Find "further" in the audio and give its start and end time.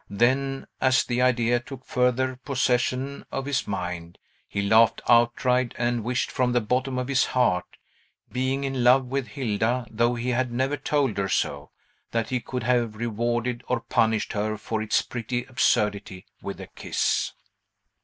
1.85-2.35